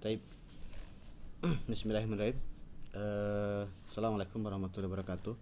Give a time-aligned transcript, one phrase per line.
[0.00, 0.24] Taib.
[1.68, 2.40] Bismillahirrahmanirrahim.
[2.96, 5.36] Eh, Assalamualaikum warahmatullahi wabarakatuh.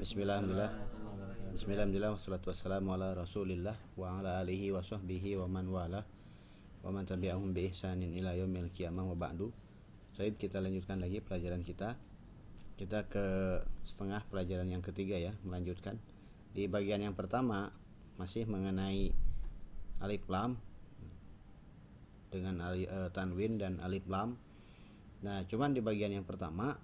[0.00, 1.52] Bismillahirrahmanirrahim.
[1.52, 2.16] Bismillahirrahmanirrahim.
[2.16, 6.08] Wassalatu wassalamu ala Rasulillah wa ala alihi wa sahbihi wa man wala
[6.80, 9.52] wa man tabi'ahum bi ihsanin ila yaumil qiyamah wa ba'du.
[10.16, 12.00] Said kita lanjutkan lagi pelajaran kita.
[12.80, 16.00] Kita ke setengah pelajaran yang ketiga ya, melanjutkan.
[16.56, 17.76] Di bagian yang pertama
[18.16, 19.12] masih mengenai
[20.00, 20.56] alif lam
[22.28, 24.38] dengan ali, uh, tanwin dan alif lam.
[25.24, 26.78] Nah, cuman di bagian yang pertama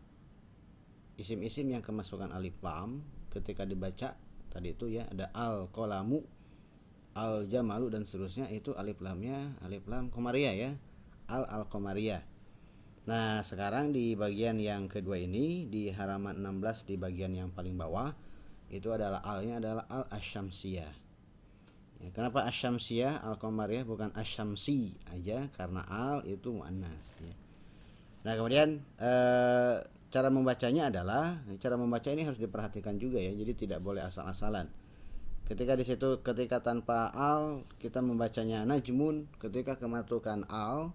[1.15, 4.19] isim-isim yang kemasukan alif lam ketika dibaca
[4.51, 6.23] tadi itu ya ada al kolamu
[7.15, 10.71] al jamalu dan seterusnya itu alif lamnya alif lam komaria ya
[11.31, 12.23] al al komaria
[13.05, 18.11] nah sekarang di bagian yang kedua ini di halaman 16 di bagian yang paling bawah
[18.73, 21.04] itu adalah alnya adalah al asyamsiyah
[22.05, 27.33] ya, kenapa asyamsiyah al komaria bukan asyamsi aja karena al itu muannas ya.
[28.29, 29.77] Nah kemudian eh,
[30.13, 34.69] cara membacanya adalah cara membaca ini harus diperhatikan juga ya jadi tidak boleh asal-asalan.
[35.45, 40.93] Ketika di situ ketika tanpa al kita membacanya najmun ketika kemasukan al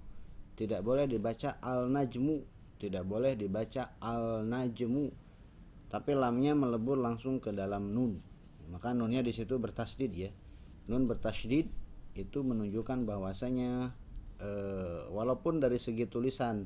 [0.58, 2.46] tidak boleh dibaca al najmu
[2.78, 5.10] tidak boleh dibaca al najmu
[5.90, 8.22] tapi lamnya melebur langsung ke dalam nun.
[8.70, 10.30] Maka nunnya di situ bertasdid ya
[10.90, 11.70] nun bertasdid
[12.18, 13.94] itu menunjukkan bahwasanya
[14.42, 14.50] e,
[15.14, 16.66] walaupun dari segi tulisan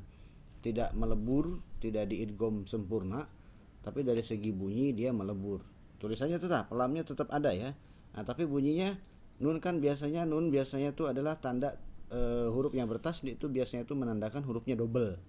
[0.64, 3.28] tidak melebur, tidak diidgom sempurna,
[3.84, 5.60] tapi dari segi bunyi dia melebur.
[6.00, 7.76] Tulisannya tetap, lamnya tetap ada ya.
[8.16, 8.96] Nah, tapi bunyinya
[9.44, 11.76] nun kan biasanya nun biasanya itu adalah tanda
[12.08, 15.20] e, huruf yang bertasdid itu biasanya itu menandakan hurufnya double.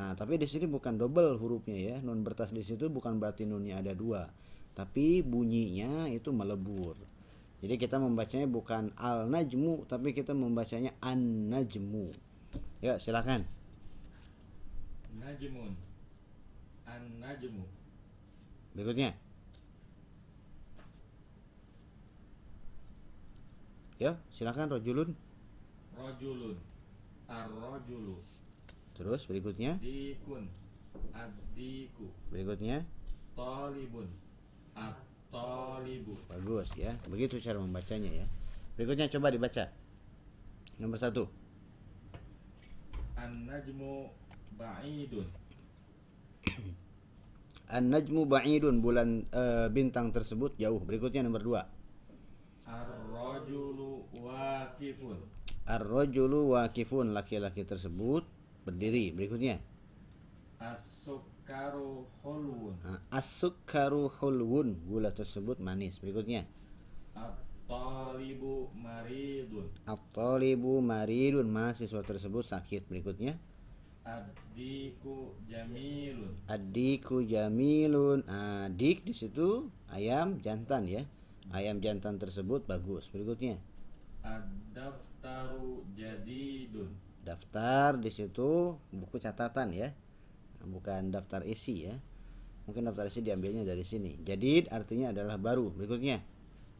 [0.00, 1.96] Nah, tapi di sini bukan double hurufnya ya.
[2.00, 4.32] Nun bertasdid itu bukan berarti nunnya ada dua,
[4.72, 7.09] tapi bunyinya itu melebur.
[7.60, 12.12] Jadi kita membacanya bukan al najmu, tapi kita membacanya an najmu.
[12.80, 13.44] Ya, silakan.
[15.20, 15.76] Najmun
[16.88, 17.64] An-najmu
[18.72, 19.12] Berikutnya
[24.00, 25.12] Ya, silakan rojulun.
[25.92, 26.56] Rojulun
[27.28, 28.16] Ar-rojulu
[28.96, 29.76] Terus berikutnya.
[29.76, 30.48] Dikun
[31.12, 32.88] Ad-diku Berikutnya.
[33.36, 34.08] Tolibun
[35.30, 36.98] At-tolibu Bagus ya.
[37.06, 38.26] Begitu cara membacanya ya.
[38.74, 39.70] Berikutnya coba dibaca.
[40.82, 41.30] Nomor satu.
[43.14, 44.10] An-najmu
[44.58, 45.28] ba'idun
[47.78, 50.82] An-najmu ba'idun bulan e, bintang tersebut jauh.
[50.82, 51.62] Berikutnya nomor dua.
[52.66, 55.14] Ar-rojulu wakifun
[55.70, 58.26] Ar-rajulu waqifun laki-laki tersebut
[58.66, 59.14] berdiri.
[59.14, 59.62] Berikutnya.
[61.50, 62.74] As-sukkaru hulwun
[63.10, 65.98] As-sukkaru hulwun gula tersebut manis.
[65.98, 66.46] Berikutnya.
[67.18, 72.86] At-talibu maridun At-talibu maridun mahasiswa tersebut sakit.
[72.86, 73.34] Berikutnya.
[74.06, 78.22] Ad-diku jamilun Adiku jamilun.
[78.30, 81.02] Adik di situ ayam jantan ya.
[81.50, 83.10] Ayam jantan tersebut bagus.
[83.10, 83.58] Berikutnya.
[84.22, 86.94] Ad-daftaru jadidun
[87.26, 89.90] Daftar di situ buku catatan ya.
[90.64, 91.96] Bukan daftar isi ya.
[92.68, 94.20] Mungkin daftar isi diambilnya dari sini.
[94.20, 95.72] Jadid artinya adalah baru.
[95.72, 96.20] Berikutnya.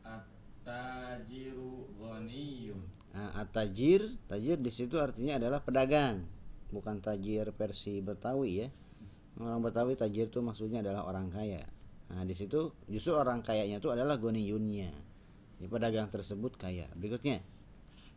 [0.05, 6.23] At-tajiru ghaniyun Nah, at-tajir, tajir di situ artinya adalah pedagang,
[6.71, 8.69] bukan tajir versi Betawi ya.
[9.43, 11.67] Orang Betawi tajir itu maksudnya adalah orang kaya.
[12.11, 14.95] Nah, di situ justru orang kayanya itu adalah goniyunnya.
[15.59, 16.87] Di pedagang tersebut kaya.
[16.95, 17.43] Berikutnya.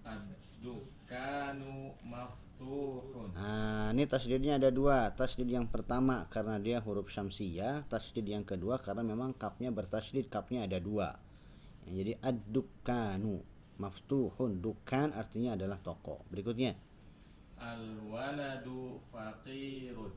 [0.06, 2.43] Ad-dukanu maftuhun
[3.34, 5.10] Nah, ini tasdidnya ada dua.
[5.16, 10.70] Tasdid yang pertama karena dia huruf syamsiyah, tasdid yang kedua karena memang kapnya bertasdid, kapnya
[10.70, 11.18] ada dua.
[11.90, 13.44] Jadi ad-dukanu
[13.82, 14.64] maftuhun.
[14.64, 16.24] Dukan artinya adalah toko.
[16.32, 16.78] Berikutnya.
[17.60, 20.12] Al-waladu faqirun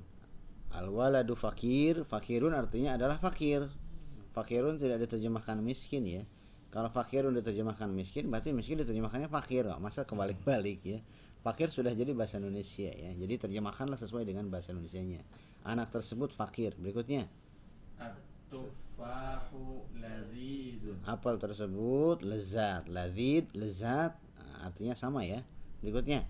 [0.74, 3.70] Al waladu fakir, fakirun artinya adalah fakir.
[4.34, 6.22] Fakirun tidak diterjemahkan miskin ya.
[6.74, 9.64] Kalau fakirun diterjemahkan miskin, berarti miskin diterjemahkannya fakir.
[9.78, 11.00] Masa kebalik-balik ya.
[11.46, 13.14] Fakir sudah jadi bahasa Indonesia ya.
[13.14, 15.22] Jadi terjemahkanlah sesuai dengan bahasa Indonesianya.
[15.62, 16.74] Anak tersebut fakir.
[16.74, 17.30] Berikutnya,
[21.06, 24.18] apel tersebut lezat, lazid, lezat
[24.58, 25.46] artinya sama ya.
[25.86, 26.26] Berikutnya.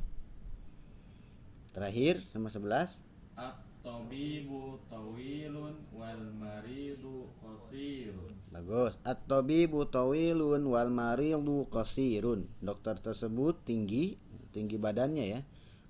[1.72, 3.00] Terakhir nomor 11
[3.40, 8.96] At-tabibu tawilun wal maridu qasirun Bagus.
[9.04, 12.48] At-tabibu tawilun wal maridu qasirun.
[12.64, 14.16] Dokter tersebut tinggi,
[14.56, 15.40] tinggi badannya ya.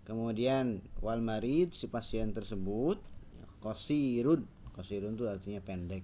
[0.03, 2.99] Kemudian wal marid si pasien tersebut
[3.63, 4.43] qasirun.
[4.75, 6.03] Qasirun itu artinya pendek.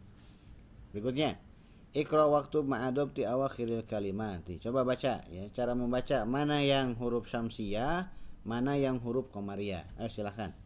[0.95, 1.43] Berikutnya.
[1.93, 4.41] Ikra waktu ma'adob di awakhiril kalimat.
[4.65, 8.09] Coba baca ya, cara membaca mana yang huruf syamsiyah,
[8.49, 9.85] mana yang huruf komariah?
[10.01, 10.57] Ayo silahkan.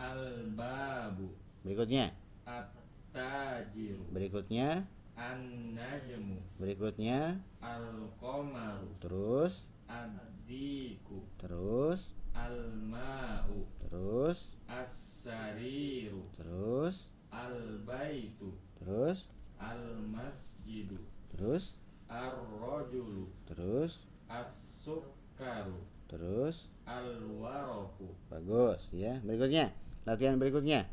[0.00, 1.28] Al-babu
[1.68, 2.16] Berikutnya,
[2.48, 4.88] At-tajiru berikutnya,
[5.20, 13.64] An-najmu berikutnya, Al-qamaru terus, Ad-diku terus, Al-ma'u.
[13.82, 16.28] Terus, As-sariru.
[16.36, 18.52] Terus, Al-baitu.
[18.78, 19.26] Terus,
[19.58, 21.00] Al-masjidu.
[21.32, 23.32] Terus, Ar-rajulu.
[23.48, 25.80] Terus, As-sukkaru.
[26.08, 26.68] Terus.
[26.88, 29.20] Al-waraku Bagus ya.
[29.20, 29.76] Berikutnya,
[30.08, 30.88] latihan berikutnya.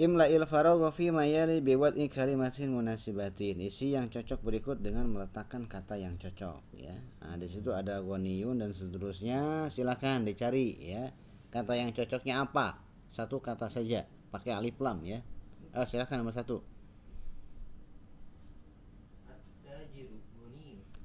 [0.00, 3.60] Imla'il faragha fi ma yali biwad'i kalimatin munasibatin.
[3.60, 6.96] Isi yang cocok berikut dengan meletakkan kata yang cocok ya.
[7.20, 9.68] Nah, di situ ada ghaniyun dan seterusnya.
[9.68, 11.12] Silakan dicari ya.
[11.52, 12.80] Kata yang cocoknya apa?
[13.12, 15.20] Satu kata saja, pakai alif lam ya.
[15.76, 16.64] Oh, silakan nomor satu.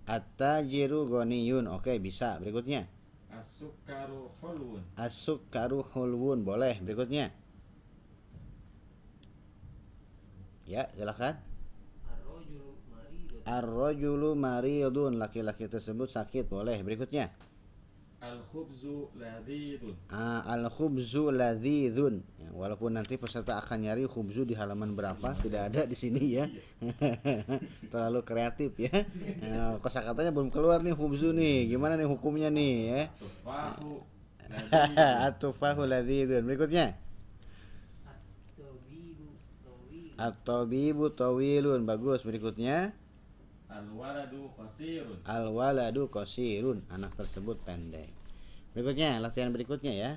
[0.07, 1.68] At-tajiru ghaniyun.
[1.68, 2.39] Oke, bisa.
[2.39, 2.88] Berikutnya.
[3.36, 6.48] As-sukkaru hulwun As-sukkaru hulwun.
[6.48, 6.80] Boleh.
[6.80, 7.36] Berikutnya.
[10.65, 11.38] Ya, silakan.
[13.45, 15.21] Ar-rajulu maridun.
[15.21, 16.50] Laki-laki tersebut sakit.
[16.50, 16.81] Boleh.
[16.81, 17.29] Berikutnya.
[18.25, 22.25] Al-khubzu ladidun Ah, al-khubzu ladzizun.
[22.41, 26.50] Ya, walaupun nanti peserta akan nyari khubzu di halaman berapa, tidak ada di sini ya.
[27.94, 29.06] Terlalu kreatif ya.
[29.45, 31.69] Nah, kosakatanya belum keluar nih khubzu nih.
[31.69, 33.01] Gimana nih hukumnya nih ya?
[33.13, 34.01] Tufahu
[34.50, 36.41] ladidun At-tufahu ladzizun.
[36.50, 36.97] Berikutnya.
[38.09, 41.83] At-tabibu tawil At-tabibu tawilun.
[41.83, 42.23] Bagus.
[42.23, 42.95] Berikutnya.
[43.65, 46.88] Al-waladu qasirun Al-waladu qasirun.
[46.88, 48.07] Anak tersebut pendek.
[48.71, 50.12] Berikutnya, latihan berikutnya ya.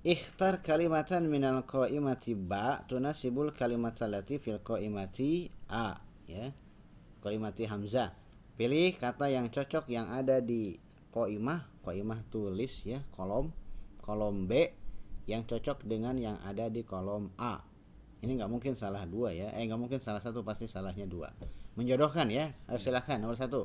[0.00, 6.52] Ikhtar kalimatan minal qaimati ba tunasibul kalimat allati fil qaimati a ya.
[7.20, 8.16] Qaimati hamzah.
[8.56, 10.76] Pilih kata yang cocok yang ada di
[11.12, 13.52] qaimah, qaimah tulis ya, kolom
[14.00, 14.72] kolom B
[15.30, 17.69] yang cocok dengan yang ada di kolom A.
[18.20, 19.48] Ini nggak mungkin salah dua ya.
[19.56, 21.32] Eh nggak mungkin salah satu pasti salahnya dua.
[21.80, 22.52] Menjodohkan ya.
[22.68, 23.64] Ayo silakan nomor satu.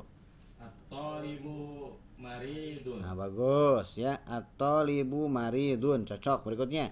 [0.56, 4.24] At-talibu maridun Nah bagus ya.
[4.24, 6.48] At-talibu maridun cocok.
[6.48, 6.88] Berikutnya.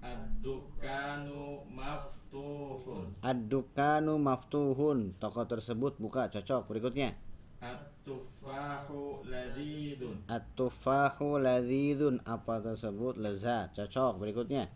[0.00, 5.12] Ad-dukanu maftuhun Ad-dukanu maftuhun.
[5.20, 6.64] Toko tersebut buka cocok.
[6.72, 7.12] Berikutnya.
[7.60, 12.24] At-tufahu ladidun At-tufahu ladzidun.
[12.24, 13.76] Apel tersebut lezat.
[13.76, 14.24] Cocok.
[14.24, 14.72] Berikutnya.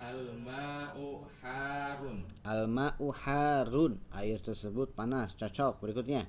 [0.00, 4.00] Al-ma'u harun Al-ma'u harun.
[4.16, 5.36] Air tersebut panas.
[5.36, 5.84] Cocok.
[5.84, 6.24] Berikutnya.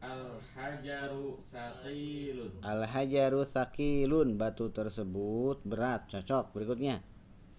[0.00, 4.40] Al-hajaru saqilun Al-hajaru thaqilun.
[4.40, 6.08] Batu tersebut berat.
[6.08, 6.56] Cocok.
[6.56, 7.04] Berikutnya.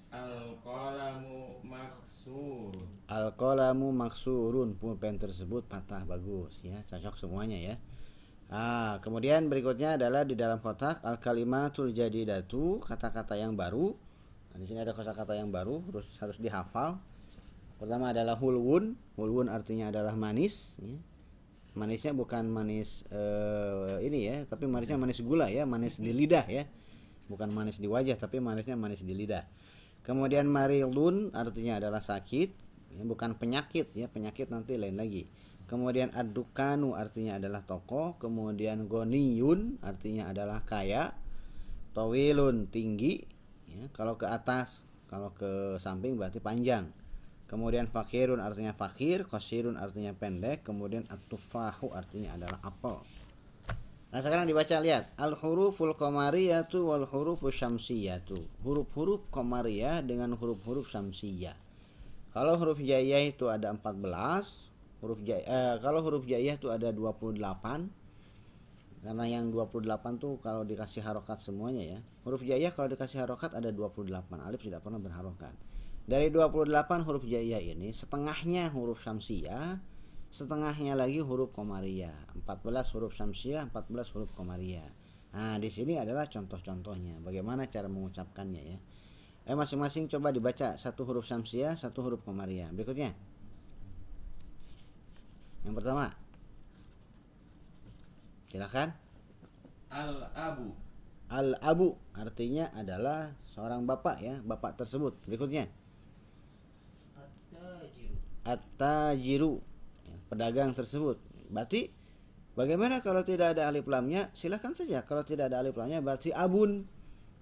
[0.10, 4.74] Al-qalamu maksurun Al-qalamu maksurun.
[4.74, 6.02] Pulpen tersebut patah.
[6.02, 6.82] Bagus ya.
[6.90, 7.76] Cocok semuanya ya.
[8.50, 13.94] Ah, kemudian berikutnya adalah di dalam kotak al-kalimatul jadidatu, kata-kata yang baru.
[14.54, 17.02] Nah, di sini ada kata-kata yang baru, harus harus dihafal.
[17.82, 18.94] Pertama adalah hulwun.
[19.18, 20.94] Hulwun artinya adalah manis, ya.
[21.74, 26.70] Manisnya bukan manis eh, ini ya, tapi manisnya manis gula ya, manis di lidah ya.
[27.26, 29.42] Bukan manis di wajah, tapi manisnya manis di lidah.
[30.06, 32.50] Kemudian marilun artinya adalah sakit,
[32.94, 35.26] ya, bukan penyakit ya, penyakit nanti lain lagi.
[35.66, 41.18] Kemudian adukanu artinya adalah toko, kemudian goniyun artinya adalah kaya,
[41.98, 43.26] towilun tinggi,
[43.74, 46.90] ya, kalau ke atas, kalau ke samping berarti panjang.
[47.50, 53.04] Kemudian fakirun artinya fakir, kosirun artinya pendek, kemudian atufahu artinya adalah apel.
[54.14, 58.38] Nah sekarang dibaca lihat al huruful qamariyatu wal hurufus syamsiyatu.
[58.62, 61.58] Huruf-huruf qamariyah dengan huruf-huruf syamsiyah.
[62.34, 64.70] Kalau huruf jaiyah itu ada 14,
[65.02, 67.90] huruf jai, eh, kalau huruf jaiyah itu ada 28.
[69.04, 69.84] Karena yang 28
[70.16, 72.00] tuh kalau dikasih harokat semuanya ya.
[72.24, 74.08] Huruf jaiyah kalau dikasih harokat ada 28.
[74.40, 75.52] Alif tidak pernah berharokat.
[76.08, 79.84] Dari 28 huruf jaiyah ini setengahnya huruf syamsiyah,
[80.32, 82.32] setengahnya lagi huruf qamariyah.
[82.48, 84.88] 14 huruf syamsiyah, 14 huruf qamariyah.
[85.36, 87.20] Nah, di sini adalah contoh-contohnya.
[87.20, 88.78] Bagaimana cara mengucapkannya ya.
[89.44, 92.72] Eh masing-masing coba dibaca satu huruf syamsiyah, satu huruf qamariyah.
[92.72, 93.12] Berikutnya.
[95.68, 96.23] Yang pertama.
[98.54, 98.94] Silakan.
[99.90, 100.78] Al-abu
[101.34, 105.18] Al-abu artinya adalah seorang bapak ya, bapak tersebut.
[105.26, 105.66] Berikutnya.
[107.18, 108.14] At-tajiru
[108.46, 109.54] At-tajiru
[110.06, 111.18] ya, pedagang tersebut.
[111.50, 111.90] Berarti
[112.54, 114.30] bagaimana kalau tidak ada alif lamnya?
[114.38, 115.02] Silahkan saja.
[115.02, 116.86] Kalau tidak ada alif lamnya berarti abun.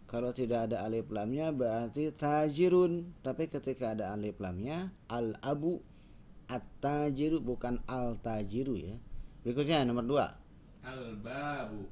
[0.08, 3.20] Kalau tidak ada alif lamnya berarti tajirun.
[3.20, 5.84] Tapi ketika ada alif lamnya al-abu
[6.48, 8.96] at-tajiru bukan al-tajiru ya.
[9.44, 10.41] Berikutnya nomor dua.
[10.82, 11.88] Al-babu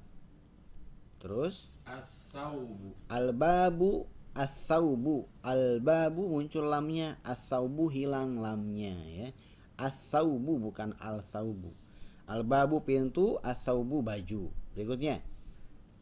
[1.19, 4.05] Terus As As-saubu Al-babu
[4.37, 5.25] as-saubu.
[5.41, 9.27] Al-babu muncul lamnya, as-saubu hilang lamnya ya.
[9.81, 11.73] As-saubu bukan al-saubu.
[12.29, 14.53] Al-babu pintu, as-saubu baju.
[14.77, 15.25] Berikutnya.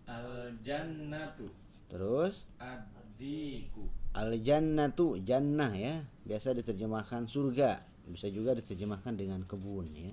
[0.05, 1.47] Al-jannatu
[1.87, 6.03] Terus Ad-diku al-jannatu jannah ya.
[6.27, 7.79] Biasa diterjemahkan surga,
[8.09, 10.11] bisa juga diterjemahkan dengan kebun ya.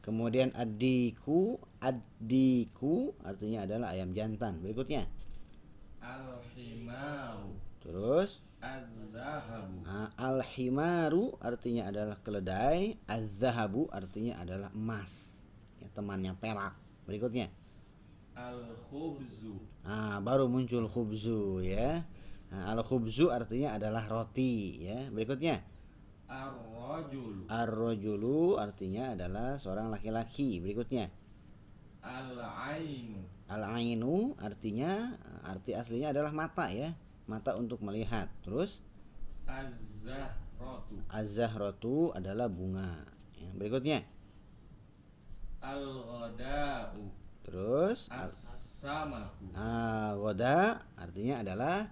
[0.00, 4.64] Kemudian adiku, adiku artinya adalah ayam jantan.
[4.64, 5.04] Berikutnya.
[6.00, 7.52] Al-himaru
[7.84, 15.32] Terus Az-zahabu Nah, al-himaru artinya adalah keledai, az-zahabu artinya adalah emas.
[15.80, 16.76] Ya, temannya perak.
[17.08, 17.48] Berikutnya.
[18.36, 22.04] Al-khubzu Nah, baru muncul khubzu ya.
[22.52, 25.08] Nah, al-khubzu artinya adalah roti ya.
[25.08, 25.64] Berikutnya.
[26.30, 30.62] Ar-rajulu Ar-rajulu artinya adalah seorang laki-laki.
[30.62, 31.10] Berikutnya.
[32.00, 33.18] Al-ainu
[33.50, 36.94] Al-ainu artinya arti aslinya adalah mata ya.
[37.26, 38.30] Mata untuk melihat.
[38.46, 38.78] Terus
[39.50, 43.02] Az-zahratu az-zahratu adalah bunga.
[43.34, 44.06] Ya, berikutnya.
[45.60, 47.10] Al-ghada'u
[47.42, 51.90] Terus al- As-samaku Ah, goda artinya adalah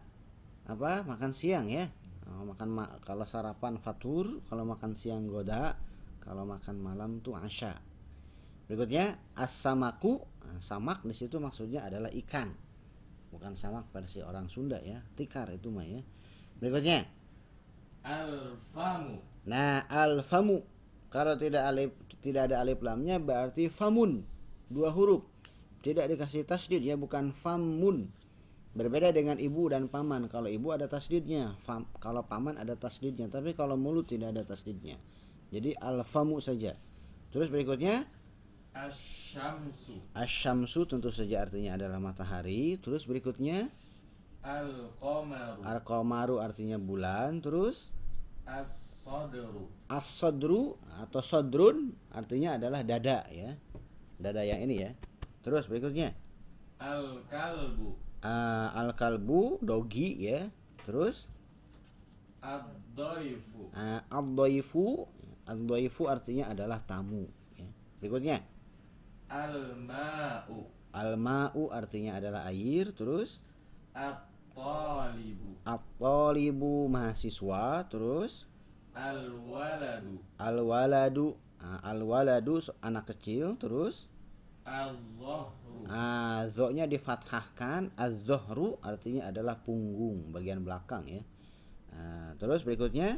[0.64, 1.02] apa?
[1.04, 1.90] Makan siang ya.
[2.28, 5.76] Oh, makan ma- kalau sarapan fatur, kalau makan siang goda,
[6.20, 7.73] kalau makan malam tuh asya.
[8.68, 10.20] Berikutnya as-samaku.
[10.44, 12.52] Nah, samak di situ maksudnya adalah ikan.
[13.32, 15.00] Bukan samak versi orang Sunda ya.
[15.16, 16.00] Tikar itu mah ya.
[16.61, 17.08] Berikutnya.
[18.04, 20.61] Al-famu Nah, al-famu.
[21.08, 24.20] Kalau tidak alif tidak ada alif lamnya berarti famun.
[24.68, 25.25] Dua huruf.
[25.80, 28.12] Tidak dikasih tasdid ya, bukan famun.
[28.78, 30.30] Berbeda dengan ibu dan paman.
[30.30, 35.02] Kalau ibu ada tasdidnya, fam, kalau paman ada tasdidnya, tapi kalau mulut tidak ada tasdidnya.
[35.50, 36.78] Jadi al-famu saja.
[37.35, 38.06] Terus berikutnya
[38.78, 42.78] Asyamsu asyamsu tentu saja artinya adalah matahari.
[42.78, 43.66] Terus berikutnya
[44.47, 47.42] Al-qamaru al-qamaru artinya bulan.
[47.42, 47.90] Terus
[48.49, 53.58] As-sadru as-sadru atau sodrun artinya adalah dada ya.
[54.23, 54.90] Dada yang ini ya.
[55.42, 56.14] Terus berikutnya
[56.78, 60.50] Al-kalbu ah, al-kalbu dogi ya.
[60.88, 61.28] Terus
[62.38, 64.00] Ad-daifu uh,
[65.48, 67.26] ad-dhaifu artinya adalah tamu
[67.58, 67.68] ya.
[68.00, 68.40] Berikutnya
[69.28, 72.94] Al-ma'u al-ma'u artinya adalah air.
[72.96, 73.44] Terus
[73.92, 77.84] At-talibu at-talibu mahasiswa.
[77.90, 78.48] Terus
[78.96, 81.26] Al-waladu al-waladu
[81.84, 83.54] al-waladu so- anak kecil.
[83.60, 84.08] Terus
[85.88, 91.23] Ah, zo-nya difathahkan, az-zohru artinya adalah punggung bagian belakang ya.
[91.92, 93.16] Ah, terus berikutnya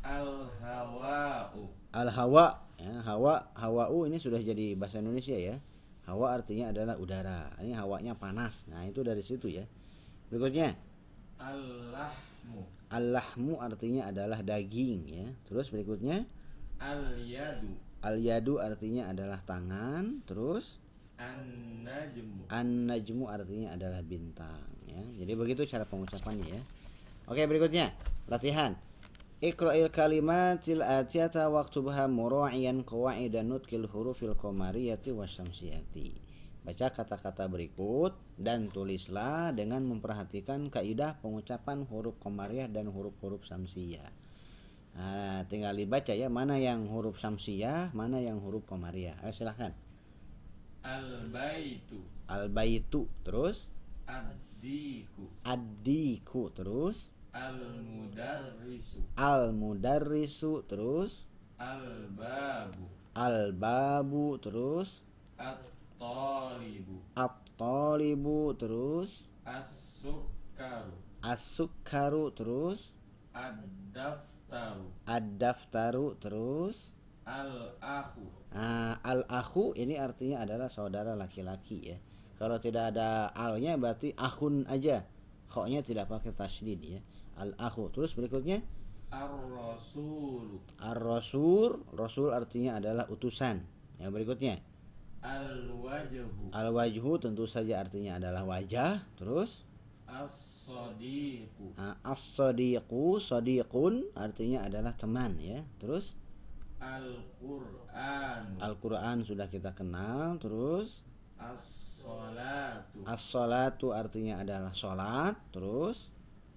[0.00, 5.58] Al-hawa'u al-hawa ya, hawa hawa'u ini sudah jadi bahasa Indonesia ya.
[6.06, 7.50] Hawa artinya adalah udara.
[7.58, 8.62] Ini hawanya panas.
[8.70, 9.66] Nah, itu dari situ ya.
[10.30, 10.78] Berikutnya
[11.36, 15.26] Al-lahmu al-lahmu artinya adalah daging ya.
[15.50, 16.24] Terus berikutnya
[16.78, 17.74] Al-yadu
[18.06, 20.22] al-yadu artinya adalah tangan.
[20.28, 20.78] Terus
[22.52, 25.02] An-najmu artinya adalah bintang ya.
[25.24, 26.62] Jadi begitu cara pengucapannya ya.
[27.26, 27.96] Oke, berikutnya
[28.30, 28.76] latihan.
[29.36, 36.24] Iqra'il kalimatil atiyata waktubha mura'iyan qawaidan nutkil hurufil qamariyati wasyamsiyati.
[36.64, 44.10] Baca kata-kata berikut dan tulislah dengan memperhatikan kaidah pengucapan huruf qamariyah dan huruf-huruf samsiyah.
[44.96, 49.20] Nah, tinggal dibaca ya mana yang huruf samsiyah, mana yang huruf qamariyah.
[49.22, 49.76] Ayo silahkan.
[50.86, 51.98] Al-baitu.
[52.30, 53.66] Al-baitu terus?
[54.06, 55.26] Ad-diku.
[55.42, 57.10] Adiku terus?
[57.34, 59.02] Al-mudarrisu.
[59.18, 61.26] Al-mudarrisu terus?
[61.58, 62.86] Al-babu.
[63.18, 65.02] Al-babu terus?
[65.34, 67.02] At-talibu.
[67.18, 69.26] At-talibu terus?
[69.42, 72.94] As-sukkaru As-sukkaru terus?
[73.34, 74.86] Ad-daftaru.
[75.02, 76.95] Ad-daftaru terus
[77.26, 78.22] Al-akhu.
[78.54, 81.98] Ah, Al-akhu ini artinya adalah saudara laki-laki ya.
[82.38, 85.02] Kalau tidak ada alnya berarti akhun aja.
[85.50, 87.00] Khoknya tidak pakai tasdid ya.
[87.34, 87.90] Al-akhu.
[87.90, 88.62] Terus berikutnya?
[89.10, 91.82] Ar-rasulu Ar-rasul.
[91.98, 93.58] Rasul artinya adalah utusan.
[93.98, 94.54] Yang berikutnya?
[95.26, 96.54] Al-wajhu.
[96.54, 99.02] Al-wajhu tentu saja artinya adalah wajah.
[99.18, 99.66] Terus?
[100.06, 101.74] As-sadiqu.
[101.74, 105.66] Ah, as-sadiqu, sadiqun artinya adalah teman ya.
[105.82, 106.14] Terus
[106.86, 110.38] Al-Qur'anu Al-Qur'an sudah kita kenal.
[110.38, 111.02] Terus
[111.36, 115.34] As-salatu as-salatu artinya adalah salat.
[115.50, 116.14] Terus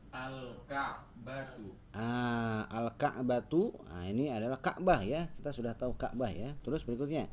[0.10, 5.30] Al-ka'batu ah, al-ka'batu, ah, ini adalah Ka'bah ya.
[5.38, 6.54] Kita sudah tahu Ka'bah ya.
[6.66, 7.30] Terus berikutnya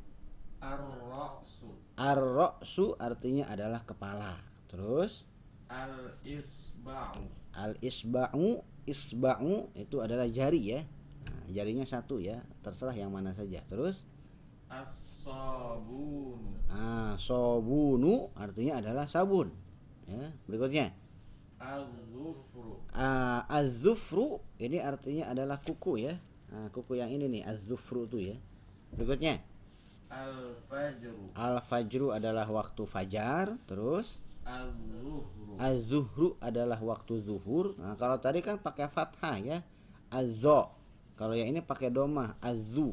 [0.61, 4.41] Ar-ra'su ar-ra'su artinya adalah kepala.
[4.69, 5.25] Terus
[5.67, 7.25] al isba'u
[7.57, 10.81] Al isba'u isba'u itu adalah jari ya.
[11.51, 13.63] Jarinya satu ya, terserah yang mana saja.
[13.67, 14.07] Terus
[14.67, 19.55] as-sabunu ah sobunu artinya adalah sabun.
[20.07, 20.95] Ya, berikutnya
[21.59, 26.15] al-zufru Ah, az-zufru ini artinya adalah kuku ya.
[26.53, 28.37] Nah, kuku yang ini nih az-zufru tuh ya.
[28.95, 29.43] Berikutnya
[30.07, 37.75] al-fajru al-fajru adalah waktu fajar, terus al-zuhru az-zuhru adalah waktu zuhur.
[37.81, 39.59] Nah, kalau tadi kan pakai fathah ya.
[40.13, 40.76] Az-zo.
[41.17, 42.93] Kalau yang ini pakai domah az-zu.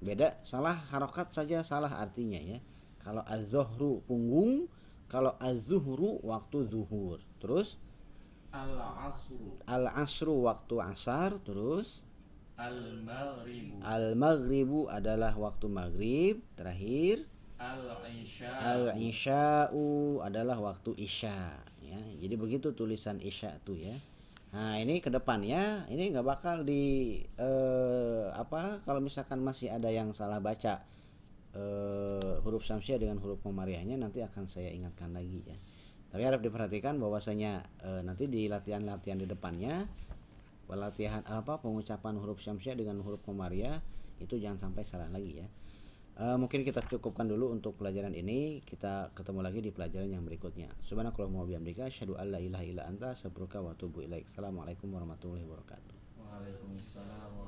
[0.00, 2.58] Beda, salah harokat saja salah artinya ya.
[3.04, 4.72] Kalau az-zuhru punggung,
[5.08, 7.20] kalau az-zuhru waktu zuhur.
[7.38, 7.76] Terus
[8.48, 12.00] al-asru al-asru waktu asar, terus
[12.56, 17.28] al-maghribu Al-maghribu adalah waktu maghrib Terakhir
[17.60, 22.00] al-isya Al-isya'u adalah waktu isya ya.
[22.18, 23.94] Jadi begitu tulisan isya tuh ya
[24.48, 30.16] Nah ini ke depannya Ini nggak bakal di eh, Apa Kalau misalkan masih ada yang
[30.16, 30.80] salah baca
[31.52, 35.56] eh, Huruf samsiah dengan huruf komariahnya Nanti akan saya ingatkan lagi ya.
[36.08, 39.84] Tapi harap diperhatikan bahwasanya eh, Nanti di latihan-latihan di depannya
[40.68, 43.80] pelatihan apa pengucapan huruf syamsiah dengan huruf komariah
[44.20, 45.48] itu jangan sampai salah lagi ya
[46.18, 48.58] Eh, mungkin kita cukupkan dulu untuk pelajaran ini.
[48.66, 50.66] Kita ketemu lagi di pelajaran yang berikutnya.
[50.82, 54.26] Subhanakallahumma wa bihamdika asyhadu an la ilaha illa anta astaghfiruka wa atubu ilaik.
[54.26, 55.94] Assalamualaikum warahmatullahi wabarakatuh.
[56.18, 57.47] Waalaikumsalam